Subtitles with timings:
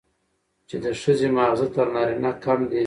[0.69, 2.79] چې د ښځې ماغزه تر نارينه کم دي،